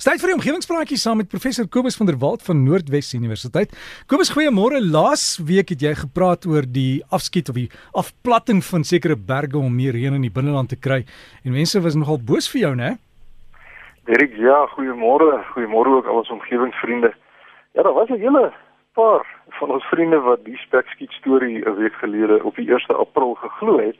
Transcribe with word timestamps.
Stay 0.00 0.16
vir 0.16 0.30
die 0.30 0.36
omgewingspraatjie 0.38 0.96
saam 0.96 1.18
met 1.20 1.28
professor 1.28 1.66
Kobus 1.68 1.98
van 1.98 2.08
der 2.08 2.16
Walt 2.16 2.40
van 2.46 2.62
Noordwes 2.64 3.10
Universiteit. 3.12 3.74
Kobus, 4.08 4.30
goeiemôre. 4.32 4.80
Laas 4.80 5.36
week 5.44 5.68
het 5.74 5.82
jy 5.84 5.92
gepraat 5.98 6.46
oor 6.48 6.64
die 6.64 7.02
afskiet 7.12 7.50
of 7.52 7.58
die 7.58 7.68
afplatting 7.92 8.62
van 8.64 8.86
sekere 8.88 9.18
berge 9.18 9.60
om 9.60 9.74
meer 9.76 9.92
reën 9.92 10.16
in 10.16 10.24
die 10.24 10.32
binneland 10.32 10.72
te 10.72 10.78
kry 10.80 11.02
en 11.44 11.52
mense 11.52 11.80
was 11.84 11.98
nogal 11.98 12.16
boos 12.16 12.48
vir 12.48 12.60
jou, 12.62 12.72
né? 12.78 12.94
Derek, 14.08 14.32
ja, 14.40 14.64
goeiemôre. 14.72 15.42
Goeiemôre 15.52 15.98
ook 15.98 16.08
al 16.08 16.22
ons 16.22 16.32
omgewingsvriende. 16.38 17.12
Ja, 17.76 17.82
daar 17.82 17.92
was 17.92 18.08
'n 18.08 18.22
hele 18.22 18.52
paar 18.96 19.26
van 19.60 19.70
ons 19.70 19.84
vriende 19.92 20.20
wat 20.20 20.44
die 20.44 20.56
spekskiet 20.56 21.12
storie 21.12 21.68
'n 21.68 21.76
week 21.76 21.94
gelede 22.00 22.42
op 22.44 22.56
die 22.56 22.72
1 22.72 22.96
April 22.96 23.34
geglo 23.34 23.78
het. 23.78 23.96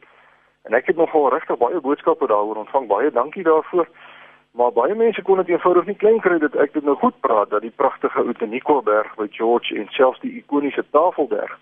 En 0.64 0.72
ek 0.72 0.86
het 0.86 0.96
nogal 0.96 1.30
regtig 1.30 1.59
baie 1.59 1.80
boodskappe 1.80 2.27
daaroor 2.27 2.56
ontvang. 2.56 2.86
Baie 2.86 3.11
dankie 3.11 3.43
daarvoor. 3.43 3.88
Maar 4.53 4.73
baie 4.73 4.95
mense 4.95 5.23
kon 5.23 5.37
dit 5.37 5.48
eenvoudig 5.48 5.87
nie 5.87 5.96
klein 5.96 6.21
kry 6.21 6.39
dat 6.39 6.55
ek 6.61 6.75
dit 6.77 6.85
nou 6.85 6.96
goed 7.00 7.14
praat 7.25 7.50
dat 7.50 7.64
die 7.64 7.72
pragtige 7.82 8.21
Outeniqua 8.21 8.82
berg 8.85 9.14
by 9.17 9.26
George 9.32 9.75
en 9.75 9.89
selfs 9.96 10.21
die 10.21 10.32
ikoniese 10.43 10.85
Tafelberg 10.90 11.54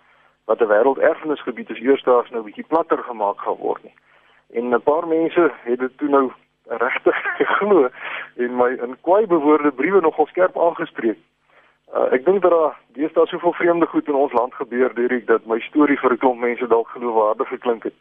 wat 0.51 0.61
'n 0.61 0.71
wêrelderfenisgebied 0.73 1.71
is 1.71 1.83
eersdaags 1.87 2.31
nou 2.31 2.43
bietjie 2.43 2.67
platter 2.67 2.99
gemaak 2.99 3.39
gaan 3.41 3.57
word 3.57 3.83
nie. 3.83 3.95
En 4.59 4.75
'n 4.75 4.83
paar 4.83 5.07
mense 5.07 5.53
het 5.63 5.79
dit 5.79 5.99
toe 5.99 6.09
nou 6.09 6.33
regtig 6.67 7.17
geglo 7.39 7.89
en 8.37 8.57
my 8.57 8.71
in 8.83 8.97
kwai 9.01 9.27
bewoorde 9.27 9.71
briewe 9.71 10.01
nogal 10.01 10.27
skerp 10.27 10.59
aangespreek. 10.59 11.19
Uh, 11.95 12.13
ek 12.15 12.25
dink 12.25 12.43
dat 12.43 12.51
daar 12.51 12.79
deesdae 12.95 13.27
soveel 13.27 13.53
vreemde 13.53 13.87
goed 13.87 14.09
in 14.09 14.15
ons 14.15 14.33
land 14.33 14.55
gebeur 14.55 14.95
deurik 14.95 15.27
dat 15.27 15.47
my 15.47 15.61
storie 15.61 15.99
vir 15.99 16.13
'n 16.13 16.19
klomp 16.19 16.41
mense 16.41 16.67
dalk 16.67 16.89
geloofwaardig 16.89 17.49
geklink 17.49 17.83
het. 17.83 17.95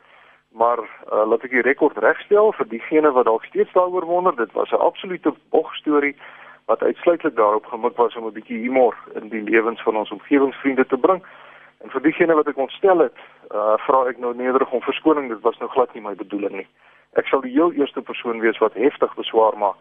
Maar 0.52 0.80
uh, 0.80 1.28
laat 1.30 1.44
ek 1.44 1.54
die 1.54 1.62
rekord 1.62 1.98
regstel 1.98 2.52
vir 2.58 2.68
diegene 2.68 3.12
wat 3.12 3.26
dalk 3.26 3.46
steeds 3.46 3.74
daaroor 3.74 4.06
wonder, 4.06 4.36
dit 4.36 4.52
was 4.52 4.72
'n 4.72 4.82
absolute 4.82 5.34
bogstorie 5.50 6.16
wat 6.66 6.82
uitsluitlik 6.82 7.36
daarop 7.36 7.66
gemik 7.66 7.96
was 7.98 8.16
om 8.16 8.26
'n 8.26 8.34
bietjie 8.34 8.58
humor 8.58 8.96
in 9.14 9.30
die 9.30 9.42
lewens 9.42 9.82
van 9.82 9.96
ons 9.98 10.12
omgewingsvriende 10.12 10.86
te 10.86 10.98
bring. 10.98 11.24
En 11.82 11.90
vir 11.90 12.02
diegene 12.02 12.34
wat 12.34 12.48
ek 12.48 12.58
ontstel 12.58 12.98
het, 12.98 13.18
uh, 13.52 13.78
vra 13.78 14.06
ek 14.08 14.18
nou 14.18 14.36
nederig 14.36 14.72
om 14.72 14.82
verskoning, 14.82 15.30
dit 15.30 15.42
was 15.42 15.58
nou 15.58 15.70
glad 15.70 15.94
nie 15.94 16.02
my 16.02 16.16
bedoeling 16.16 16.56
nie. 16.56 16.68
Ek 17.14 17.28
sal 17.28 17.42
die 17.42 17.54
heel 17.54 17.72
eerste 17.72 18.02
persoon 18.02 18.40
wees 18.40 18.58
wat 18.58 18.74
heftig 18.74 19.16
beswaar 19.16 19.58
maak 19.58 19.76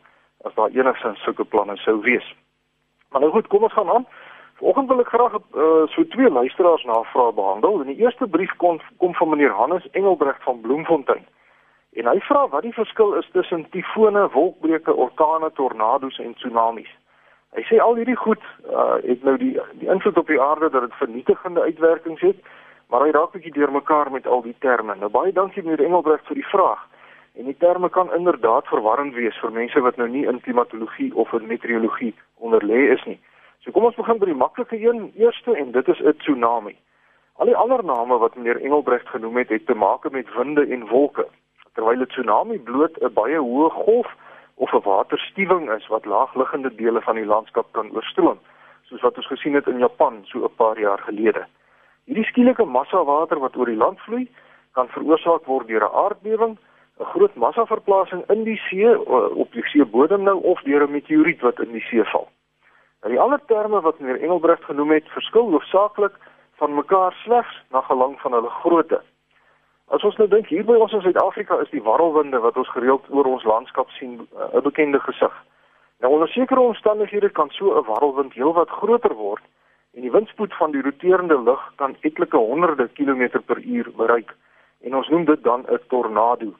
as 0.45 0.55
daar 0.55 0.71
enigsins 0.71 1.23
sulke 1.23 1.45
planne 1.45 1.77
sou 1.77 2.01
wees. 2.01 2.35
Maar 3.11 3.21
nou 3.21 3.33
goed, 3.33 3.47
kom 3.47 3.63
ons 3.63 3.73
gaan 3.73 3.91
aan. 3.91 4.07
Vanoggend 4.59 4.89
wil 4.89 5.01
ek 5.01 5.11
graag 5.15 5.35
uh, 5.39 5.87
so 5.87 6.03
twee 6.11 6.31
luisteraars 6.31 6.85
navrae 6.85 7.33
behandel. 7.33 7.81
In 7.81 7.93
die 7.93 8.01
eerste 8.03 8.27
brief 8.27 8.51
kom 8.59 8.81
kom 8.99 9.15
van 9.15 9.29
meneer 9.29 9.55
Hannes 9.55 9.87
Engelbregt 9.91 10.43
van 10.43 10.61
Bloemfontein. 10.61 11.27
En 11.95 12.11
hy 12.11 12.19
vra 12.27 12.49
wat 12.49 12.67
die 12.67 12.75
verskil 12.75 13.15
is 13.21 13.29
tussen 13.33 13.69
tifone, 13.71 14.25
wolkbreuke, 14.35 14.95
orkane, 14.95 15.53
tornado's 15.55 16.19
en 16.19 16.35
tsunamies. 16.35 16.91
Hy 17.55 17.63
sê 17.71 17.79
al 17.81 17.95
hierdie 18.01 18.19
goed 18.19 18.43
uh, 18.67 18.99
het 19.07 19.23
nou 19.23 19.37
die 19.39 19.55
die 19.79 19.89
invloed 19.95 20.19
op 20.19 20.27
die 20.27 20.43
aarde 20.43 20.73
dat 20.75 20.89
dit 20.89 20.99
vernietigende 21.05 21.63
uitwerkings 21.63 22.27
het, 22.27 22.43
maar 22.91 23.07
hy 23.07 23.15
raak 23.15 23.33
bietjie 23.39 23.55
deurmekaar 23.55 24.11
met 24.11 24.27
al 24.27 24.43
die 24.43 24.57
terme. 24.59 24.99
Nou 24.99 25.11
baie 25.15 25.33
dankie 25.33 25.63
meneer 25.63 25.87
Engelbregt 25.87 26.27
vir 26.27 26.43
die 26.43 26.51
vraag. 26.51 26.83
En 27.39 27.47
die 27.47 27.57
terme 27.63 27.89
kan 27.95 28.11
inderdaad 28.15 28.67
verwarrend 28.67 29.15
wees 29.15 29.39
vir 29.39 29.55
mense 29.55 29.81
wat 29.87 29.97
nou 30.03 30.11
nie 30.11 30.27
in 30.27 30.43
klimatologie 30.43 31.13
of 31.15 31.33
in 31.39 31.47
meteorologie 31.47 32.15
onderlê 32.43 32.89
is 32.99 33.05
nie. 33.07 33.21
So 33.69 33.75
kom 33.77 33.85
ons 33.85 33.99
begin 34.01 34.17
by 34.17 34.25
die 34.31 34.41
maklike 34.41 34.77
een 34.81 35.11
eerste 35.21 35.53
en 35.61 35.75
dit 35.75 35.89
is 35.93 35.99
'n 36.01 36.17
tsunami. 36.25 36.73
Al 37.37 37.47
die 37.47 37.57
ander 37.57 37.85
name 37.85 38.17
wat 38.19 38.37
meneer 38.37 38.61
Engelbregt 38.65 39.09
genoem 39.09 39.37
het, 39.37 39.49
het 39.49 39.67
te 39.67 39.75
maak 39.75 40.11
met 40.11 40.35
winde 40.35 40.65
en 40.67 40.87
wolke. 40.89 41.27
Terwyl 41.75 42.01
'n 42.01 42.07
tsunami 42.07 42.59
bloot 42.59 42.97
'n 43.03 43.13
baie 43.13 43.37
hoë 43.37 43.71
golf 43.71 44.09
of 44.55 44.73
'n 44.73 44.81
waterstuwing 44.89 45.71
is 45.71 45.87
wat 45.87 46.05
laagliggende 46.05 46.75
dele 46.75 47.01
van 47.01 47.15
die 47.15 47.27
landskap 47.27 47.67
kan 47.73 47.91
oorstroom, 47.93 48.39
soos 48.85 49.01
wat 49.01 49.17
ons 49.17 49.27
gesien 49.27 49.55
het 49.55 49.67
in 49.67 49.79
Japan 49.79 50.25
so 50.25 50.45
'n 50.45 50.55
paar 50.57 50.81
jaar 50.81 50.99
gelede. 50.99 51.45
Hierdie 52.05 52.25
skielike 52.25 52.65
massa 52.65 53.05
water 53.05 53.39
wat 53.39 53.57
oor 53.57 53.67
die 53.67 53.83
land 53.85 54.01
vloei, 54.01 54.29
kan 54.73 54.89
veroorsaak 54.89 55.45
word 55.45 55.67
deur 55.67 55.85
'n 55.85 55.95
aardbewing, 55.95 56.57
'n 57.01 57.05
groot 57.05 57.35
massaverplasing 57.35 58.25
in 58.31 58.45
die 58.45 58.61
see 58.71 58.99
op 59.35 59.53
die 59.53 59.69
seebodem 59.69 60.23
nou 60.23 60.43
of 60.43 60.63
deur 60.63 60.83
'n 60.83 60.91
meteoriet 60.91 61.41
wat 61.41 61.61
in 61.61 61.73
die 61.73 61.87
see 61.91 62.05
val. 62.05 62.29
Nou 63.03 63.13
die 63.13 63.21
ander 63.21 63.41
terme 63.47 63.81
wat 63.81 63.99
meneer 63.99 64.21
Engelbrecht 64.21 64.65
genoem 64.65 64.91
het, 64.91 65.09
verskil 65.15 65.51
hoofsaaklik 65.51 66.15
van 66.59 66.75
mekaar 66.75 67.13
slegs 67.23 67.63
na 67.71 67.81
gelang 67.81 68.21
van 68.21 68.33
hulle 68.33 68.51
grootte. 68.51 69.03
As 69.89 70.03
ons 70.03 70.17
nou 70.19 70.27
dink 70.29 70.49
hier 70.51 70.65
by 70.67 70.75
ons 70.83 70.93
in 70.93 71.05
Suid-Afrika 71.05 71.61
is 71.63 71.71
die 71.71 71.83
warrelwinde 71.83 72.41
wat 72.43 72.59
ons 72.59 72.71
gereeld 72.75 73.07
oor 73.15 73.29
ons 73.31 73.47
landskap 73.47 73.91
sien 73.97 74.19
eh, 74.19 74.57
'n 74.59 74.63
bekende 74.63 75.01
gesig. 75.01 75.35
Nou 76.01 76.13
onder 76.13 76.29
sekere 76.29 76.61
omstandighede 76.61 77.31
kan 77.31 77.51
so 77.51 77.79
'n 77.79 77.87
warrelwind 77.87 78.35
heelwat 78.35 78.71
groter 78.71 79.15
word 79.15 79.45
en 79.95 80.03
die 80.03 80.11
windspoed 80.11 80.55
van 80.55 80.71
die 80.71 80.83
roterende 80.83 81.39
lug 81.43 81.73
kan 81.77 81.97
etlike 82.01 82.37
honderde 82.37 82.89
kilometer 82.89 83.43
per 83.43 83.59
uur 83.63 83.93
bereik 83.97 84.35
en 84.83 84.95
ons 84.95 85.09
noem 85.09 85.25
dit 85.25 85.43
dan 85.43 85.65
'n 85.71 85.79
tornado. 85.89 86.53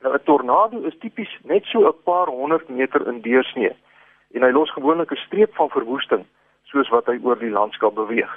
Nou 0.00 0.14
'n 0.14 0.24
tornado 0.24 0.82
is 0.82 0.98
tipies 0.98 1.38
net 1.42 1.64
so 1.64 1.86
'n 1.86 2.02
paar 2.04 2.26
honderd 2.26 2.68
meter 2.68 3.06
in 3.06 3.20
deursnee 3.20 3.76
en 4.32 4.42
hy 4.42 4.50
los 4.50 4.72
gewoonlik 4.72 5.12
'n 5.12 5.24
streep 5.26 5.54
van 5.54 5.68
verwoesting 5.68 6.24
soos 6.62 6.88
wat 6.88 7.06
hy 7.06 7.18
oor 7.22 7.38
die 7.38 7.50
landskap 7.50 7.94
beweeg. 7.94 8.32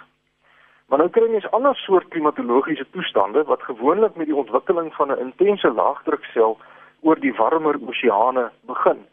Maar 0.88 0.97
nou 0.97 1.09
kry 1.09 1.29
mens 1.29 1.51
ander 1.51 1.75
soort 1.75 2.07
klimatologiese 2.07 2.85
toestande 2.91 3.44
wat 3.44 3.61
gewoonlik 3.61 4.16
met 4.16 4.28
die 4.29 4.35
ontwikkeling 4.35 4.94
van 4.94 5.11
'n 5.11 5.19
intense 5.19 5.72
laagdruksel 5.72 6.57
oor 7.01 7.19
die 7.19 7.34
warmer 7.34 7.75
oseane 7.88 8.51
begin. 8.61 9.05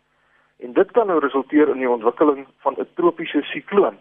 En 0.59 0.72
dit 0.72 0.91
kan 0.91 1.06
nou 1.06 1.19
resulteer 1.19 1.69
in 1.69 1.78
die 1.78 1.91
ontwikkeling 1.91 2.47
van 2.59 2.75
'n 2.78 2.88
tropiese 2.94 3.42
sikloon. 3.42 3.97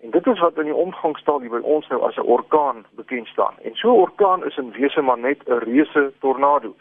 En 0.00 0.10
dit 0.10 0.26
is 0.26 0.38
wat 0.38 0.58
in 0.58 0.64
die 0.64 0.74
omgangstaal 0.74 1.40
hier 1.40 1.50
by 1.50 1.60
ons 1.62 1.88
nou 1.88 2.02
as 2.02 2.16
'n 2.16 2.28
orkaan 2.36 2.84
bekend 2.90 3.26
staan. 3.26 3.54
En 3.62 3.74
so 3.74 3.88
'n 3.88 4.00
orkaan 4.00 4.44
is 4.44 4.56
in 4.56 4.70
wese 4.70 5.00
maar 5.00 5.18
net 5.18 5.48
'n 5.48 5.58
reuse 5.58 6.12
tornado. 6.20 6.74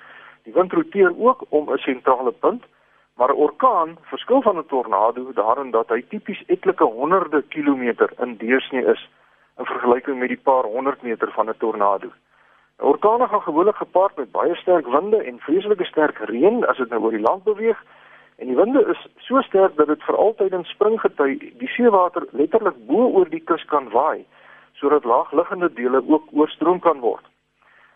Die 0.44 0.54
wind 0.54 0.72
roteer 0.74 1.14
ook 1.18 1.46
om 1.50 1.72
'n 1.72 1.78
sentrale 1.78 2.32
punt 2.32 2.64
Maar 3.16 3.30
'n 3.30 3.42
orkaan 3.48 3.98
verskil 4.02 4.42
van 4.42 4.58
'n 4.58 4.66
tornado 4.66 5.34
daarin 5.34 5.72
dat 5.72 5.90
hy 5.90 6.02
tipies 6.10 6.44
etlike 6.46 6.84
honderde 6.84 7.42
kilometer 7.42 8.10
in 8.20 8.38
deursnee 8.38 8.86
is 8.86 9.10
in 9.58 9.66
vergelyking 9.66 10.20
met 10.20 10.28
die 10.28 10.44
paar 10.44 10.64
honderd 10.64 11.02
meter 11.02 11.32
van 11.32 11.50
'n 11.50 11.58
tornado. 11.58 12.08
'n 12.80 12.86
Orkaan 12.86 13.30
gaan 13.30 13.42
gewoonlik 13.42 13.76
gepaard 13.76 14.16
met 14.16 14.32
baie 14.32 14.56
sterk 14.56 14.88
winde 14.88 15.24
en 15.24 15.40
vreeslike 15.40 15.86
sterk 15.86 16.18
reën 16.18 16.66
as 16.66 16.78
dit 16.78 16.90
nou 16.90 17.02
oor 17.02 17.12
die 17.12 17.28
land 17.30 17.44
beweeg. 17.44 17.84
En 18.36 18.48
die 18.48 18.56
winde 18.56 18.86
is 18.86 19.08
so 19.18 19.42
sterk 19.42 19.76
dat 19.76 19.88
dit 19.88 20.04
vir 20.04 20.16
altyd 20.16 20.52
in 20.52 20.66
springgety 20.66 21.54
die 21.58 21.68
seewater 21.68 22.28
letterlik 22.32 22.86
bo 22.88 23.08
oor 23.08 23.30
die 23.30 23.44
kus 23.44 23.66
kan 23.66 23.90
waai 23.90 24.26
sodat 24.74 25.04
laagliggende 25.04 25.74
dele 25.74 26.04
ook 26.08 26.24
oorstroom 26.32 26.80
kan 26.80 27.00
word. 27.00 27.26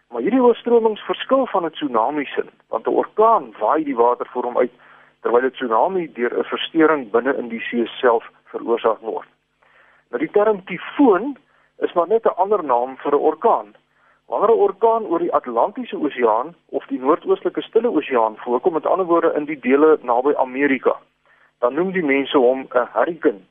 Maar 0.09 0.21
hierdie 0.21 0.41
oorstromings 0.41 1.01
verskil 1.01 1.47
van 1.47 1.65
'n 1.65 1.71
tsunami 1.71 2.25
sin, 2.25 2.49
want 2.69 2.87
'n 2.87 2.99
orkaan 3.03 3.53
waai 3.59 3.83
die 3.83 3.95
water 3.95 4.27
voor 4.31 4.43
hom 4.43 4.57
uit 4.57 4.71
terwyl 5.21 5.45
'n 5.45 5.51
tsunami 5.51 6.07
deur 6.13 6.33
'n 6.37 6.43
verstoring 6.43 7.11
binne 7.11 7.33
in 7.37 7.49
die 7.49 7.63
see 7.69 7.85
self 8.01 8.23
veroorsaak 8.51 9.01
word. 9.01 9.27
Nou 10.11 10.19
die 10.19 10.31
term 10.31 10.63
tifoon 10.65 11.37
is 11.79 11.93
maar 11.93 12.07
net 12.07 12.25
'n 12.25 12.37
ander 12.43 12.63
naam 12.63 12.97
vir 12.97 13.13
'n 13.13 13.25
orkaan. 13.31 13.75
Wanneer 14.27 14.51
'n 14.55 14.63
orkaan 14.67 15.03
oor 15.05 15.19
die 15.19 15.33
Atlantiese 15.33 15.97
Oseaan 15.97 16.55
of 16.69 16.85
die 16.85 16.99
Noordoostelike 16.99 17.61
Stille 17.61 17.89
Oseaan 17.89 18.35
voorkom, 18.37 18.73
met 18.73 18.85
ander 18.85 19.05
woorde 19.05 19.33
in 19.35 19.45
die 19.45 19.59
dele 19.59 19.97
naby 20.01 20.33
Amerika, 20.35 20.95
dan 21.59 21.73
noem 21.73 21.91
die 21.91 22.05
mense 22.05 22.37
hom 22.37 22.67
'n 22.73 22.87
hurricane. 22.93 23.41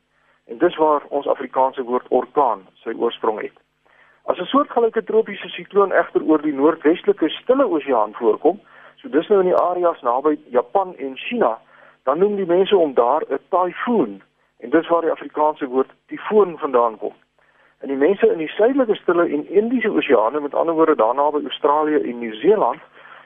En 0.46 0.58
dis 0.58 0.76
waar 0.76 1.02
ons 1.08 1.26
Afrikaanse 1.26 1.82
woord 1.82 2.06
orkaan 2.08 2.66
sy 2.74 2.92
oorsprong 2.92 3.40
het. 3.40 3.56
As 4.24 4.38
'n 4.38 4.44
soortgelyke 4.44 5.04
tropiese 5.04 5.48
sikloon 5.48 5.92
egter 5.92 6.22
oor 6.22 6.42
die 6.42 6.52
Noordwestelike 6.52 7.28
Stille 7.28 7.66
Oseaan 7.66 8.12
voorkom, 8.12 8.60
so 9.06 9.12
dis 9.12 9.28
nou 9.28 9.40
in 9.40 9.50
die 9.52 9.60
areas 9.60 10.00
naby 10.02 10.34
Japan 10.50 10.94
en 10.98 11.16
China, 11.16 11.58
dan 12.04 12.18
noem 12.18 12.36
die 12.36 12.46
mense 12.46 12.74
hom 12.74 12.94
daar 12.94 13.22
'n 13.30 13.38
tyfoon 13.50 14.22
en 14.60 14.70
dis 14.70 14.88
waar 14.88 15.00
die 15.00 15.10
Afrikaanse 15.10 15.66
woord 15.66 15.90
tifoon 16.06 16.58
vandaan 16.58 16.98
kom. 16.98 17.14
En 17.80 17.88
die 17.88 17.96
mense 17.96 18.32
in 18.32 18.38
die 18.38 18.48
suidelike 18.48 18.94
stille 18.94 19.28
en 19.28 19.50
Indiese 19.50 19.90
Oseane, 19.90 20.40
met 20.40 20.54
ander 20.54 20.74
woorde 20.74 20.96
daarna 20.96 21.30
by 21.30 21.40
Australië 21.44 21.96
en 21.96 22.18
Nieu-Seeland 22.18 22.80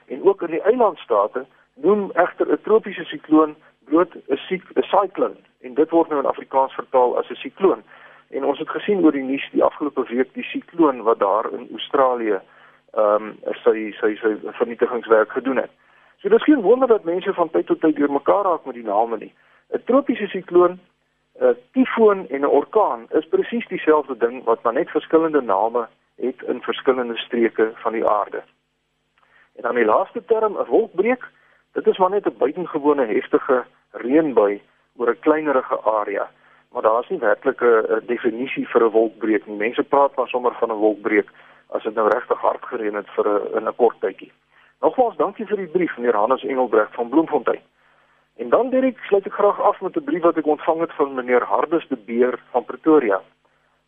en 0.07 0.23
ook 0.23 0.41
in 0.41 0.51
die 0.51 0.61
eilandstate, 0.61 1.45
noem 1.75 2.11
egter 2.13 2.51
'n 2.51 2.61
tropiese 2.61 3.03
sikloon 3.03 3.55
bloot 3.85 4.15
'n 4.27 4.37
sikloon 4.81 5.35
en 5.61 5.73
dit 5.73 5.89
word 5.89 6.09
nou 6.09 6.19
in 6.19 6.29
Afrikaans 6.29 6.73
vertaal 6.73 7.17
as 7.17 7.29
'n 7.29 7.35
sikloon. 7.35 7.83
En 8.29 8.45
ons 8.45 8.59
het 8.59 8.69
gesien 8.69 9.03
oor 9.03 9.11
die 9.11 9.23
nuus 9.23 9.49
die 9.51 9.63
afgelope 9.63 10.03
week 10.07 10.33
die 10.33 10.43
sikloon 10.43 11.01
wat 11.01 11.19
daar 11.19 11.51
in 11.51 11.67
Australië 11.71 12.39
ehm 12.93 13.25
um, 13.25 13.37
sy 13.63 13.93
sy 13.99 14.15
sy 14.21 14.35
vernietigingswerk 14.59 15.31
gedoen 15.31 15.57
het. 15.57 15.71
So 16.21 16.29
dis 16.29 16.43
geen 16.43 16.61
wonder 16.61 16.87
dat 16.87 17.03
mense 17.03 17.33
van 17.33 17.49
tyd 17.49 17.65
tot 17.65 17.81
tyd 17.81 17.95
deur 17.95 18.11
mekaar 18.11 18.43
raak 18.43 18.65
met 18.65 18.75
die 18.75 18.83
name 18.83 19.17
nie. 19.17 19.33
'n 19.73 19.83
Tropiese 19.85 20.27
sikloon, 20.27 20.79
'n 21.41 21.55
tifoon 21.71 22.27
en 22.27 22.41
'n 22.41 22.55
orkaan 22.59 23.07
is 23.09 23.27
presies 23.27 23.67
dieselfde 23.67 24.17
ding 24.17 24.43
wat 24.43 24.63
maar 24.63 24.73
net 24.73 24.89
verskillende 24.89 25.41
name 25.41 25.87
het 26.15 26.41
in 26.41 26.61
verskillende 26.61 27.17
streke 27.17 27.71
van 27.75 27.93
die 27.93 28.07
aarde. 28.07 28.43
En 29.55 29.61
dan 29.61 29.75
die 29.75 29.85
laaste 29.85 30.25
term, 30.25 30.57
'n 30.57 30.65
wolkbreek, 30.65 31.23
dit 31.73 31.87
is 31.87 31.97
maar 31.97 32.09
net 32.09 32.25
'n 32.25 32.37
buitengewone 32.37 33.05
heftige 33.05 33.63
reënbui 33.91 34.61
oor 34.95 35.09
'n 35.09 35.19
kleinerige 35.19 35.79
area, 35.81 36.29
maar 36.71 36.81
daar's 36.81 37.09
nie 37.09 37.19
werklik 37.19 37.61
'n 37.61 38.05
definisie 38.05 38.67
vir 38.67 38.83
'n 38.83 38.91
wolkbreek 38.91 39.45
nie. 39.45 39.57
Mense 39.57 39.83
praat 39.83 40.15
maar 40.15 40.27
sommer 40.27 40.53
van 40.53 40.71
'n 40.71 40.83
wolkbreek 40.85 41.29
as 41.71 41.83
dit 41.83 41.95
nou 41.95 42.07
regtig 42.09 42.39
hard 42.39 42.65
gereën 42.65 42.95
het 42.95 43.09
vir 43.15 43.27
'n 43.27 43.57
in 43.57 43.67
'n 43.67 43.75
kort 43.75 43.99
tydjie. 43.99 44.31
Nogmaals 44.81 45.17
dankie 45.17 45.45
vir 45.45 45.57
die 45.57 45.73
brief 45.77 45.97
meneer 45.97 46.15
Hannes 46.15 46.43
Engelbregt 46.43 46.95
van 46.95 47.09
Bloemfontein. 47.09 47.61
En 48.37 48.49
dan 48.49 48.69
Dirk, 48.69 48.97
sluit 48.97 49.25
ek 49.25 49.33
graag 49.33 49.61
af 49.61 49.81
met 49.81 49.95
'n 49.95 50.03
brief 50.03 50.21
wat 50.21 50.37
ek 50.37 50.45
ontvang 50.45 50.79
het 50.79 50.93
van 50.93 51.13
meneer 51.13 51.43
Hardus 51.43 51.87
de 51.87 51.97
Beer 51.97 52.39
van 52.51 52.65
Pretoria. 52.65 53.21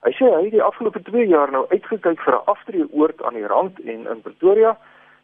Hy 0.04 0.12
sê 0.12 0.26
hy 0.36 0.44
het 0.44 0.52
die 0.52 0.64
afgelope 0.64 1.02
2 1.02 1.28
jaar 1.28 1.52
nou 1.52 1.66
uitgekyk 1.70 2.20
vir 2.22 2.34
'n 2.34 2.46
aftreeoord 2.46 3.24
aan 3.24 3.34
die 3.34 3.48
rand 3.48 3.80
en 3.80 4.08
in 4.08 4.22
Pretoria 4.22 4.78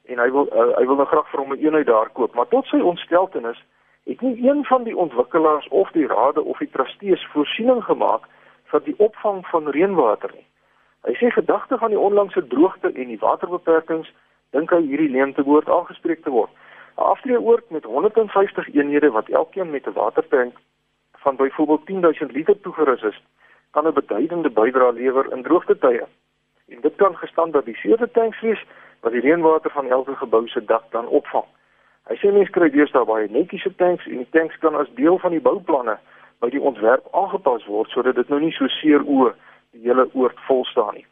en 0.06 0.20
hy 0.20 0.32
wil 0.32 0.48
uh, 0.52 0.78
hy 0.78 0.86
wil 0.86 0.96
nou 0.96 1.06
graag 1.06 1.30
vir 1.30 1.40
hom 1.40 1.54
'n 1.54 1.60
eenheid 1.66 1.86
daar 1.86 2.10
koop, 2.10 2.34
maar 2.34 2.48
tot 2.48 2.66
sy 2.66 2.80
ontsteltenis 2.80 3.64
het 4.06 4.22
nie 4.22 4.50
een 4.50 4.66
van 4.66 4.84
die 4.84 4.98
ontwikkelaars 4.98 5.68
of 5.68 5.92
die 5.92 6.08
rade 6.08 6.44
of 6.44 6.58
die 6.58 6.70
trustees 6.70 7.28
voorsiening 7.34 7.84
gemaak 7.84 8.24
vir 8.72 8.82
die 8.84 8.96
opvang 8.98 9.46
van 9.48 9.68
reënwater 9.68 10.32
nie. 10.34 10.46
Hy 11.08 11.14
sê 11.16 11.30
gedagte 11.32 11.78
van 11.78 11.90
die 11.90 12.00
onlangse 12.00 12.48
droogte 12.48 12.92
en 12.92 13.08
die 13.08 13.20
waterbeperkings 13.20 14.10
dink 14.52 14.72
hy 14.74 14.82
hierdie 14.84 15.12
leemte 15.14 15.44
behoort 15.44 15.70
aangespreek 15.70 16.24
te 16.24 16.34
word. 16.34 16.52
'n 16.98 17.08
Aftreeoord 17.12 17.70
met 17.70 17.84
150 17.84 18.74
eenhede 18.74 19.12
wat 19.12 19.30
elkeen 19.30 19.72
met 19.72 19.88
'n 19.88 19.94
watertank 19.94 20.56
van 21.24 21.36
byvoorbeeld 21.36 21.86
10000 21.86 22.32
liter 22.32 22.60
toegerus 22.62 23.02
is, 23.02 23.22
kan 23.72 23.88
'n 23.88 23.94
beduidende 23.94 24.50
bydrae 24.50 24.94
lewer 24.94 25.32
in 25.32 25.44
droogtetye. 25.44 26.06
En 26.68 26.82
dit 26.82 26.96
kan 26.96 27.18
gestandaardiseerde 27.18 28.12
tanks 28.12 28.42
wees 28.42 28.66
wat 29.02 29.12
die 29.12 29.22
reënwater 29.22 29.72
van 29.72 29.88
elke 29.88 30.16
gebou 30.16 30.48
se 30.48 30.66
dak 30.66 30.84
dan 30.90 31.08
opvang. 31.08 31.46
Hy 32.10 32.16
sê 32.16 32.32
mense 32.34 32.52
kry 32.52 32.70
deesdae 32.70 33.06
baie 33.06 33.28
netjiese 33.30 33.76
tanks 33.76 34.06
en 34.06 34.18
die 34.18 34.30
tanks 34.30 34.58
kan 34.58 34.76
as 34.76 34.88
deel 34.94 35.18
van 35.18 35.32
die 35.32 35.42
bouplanne 35.42 35.98
by 36.40 36.50
die 36.50 36.62
ontwerp 36.62 37.08
aangepas 37.12 37.66
word 37.66 37.90
sodat 37.90 38.16
dit 38.16 38.30
nou 38.30 38.40
nie 38.40 38.52
so 38.52 38.68
seer 38.68 39.04
oë 39.06 39.34
die 39.72 39.82
hele 39.88 40.10
oord 40.14 40.40
vol 40.48 40.66
staan 40.66 40.94
nie. 40.94 41.06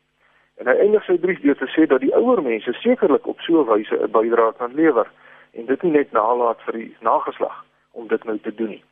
En 0.57 0.67
hy 0.67 0.73
eindig 0.81 1.03
sy 1.05 1.17
brief 1.21 1.41
deur 1.41 1.57
te 1.57 1.67
sê 1.69 1.85
dat 1.85 2.01
die 2.01 2.13
ouer 2.17 2.41
mense 2.41 2.73
sekerlik 2.81 3.27
op 3.27 3.39
so 3.45 3.61
'n 3.61 3.69
wyse 3.69 3.95
'n 3.95 4.11
bydrae 4.11 4.53
kan 4.57 4.73
lewer 4.73 5.07
en 5.53 5.65
dit 5.65 5.83
nie 5.83 5.91
net 5.91 6.11
nalat 6.11 6.61
vir 6.65 6.73
die 6.73 6.95
nageslag 7.01 7.65
om 7.91 8.07
dit 8.07 8.23
nou 8.23 8.37
te 8.39 8.55
doen 8.55 8.69
nie. 8.69 8.83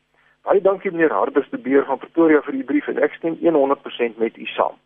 Baie 0.44 0.62
dankie 0.62 0.91
meneer 0.91 1.12
Hardus 1.12 1.50
de 1.50 1.57
Beer 1.57 1.85
van 1.85 1.97
Pretoria 1.97 2.41
vir 2.41 2.53
die 2.53 2.63
brief 2.63 2.88
en 2.88 3.01
ek 3.01 3.13
stem 3.13 3.38
100% 3.41 4.17
met 4.17 4.38
u 4.38 4.45
saam. 4.45 4.77